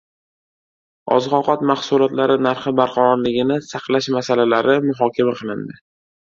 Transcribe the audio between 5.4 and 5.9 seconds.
qilindi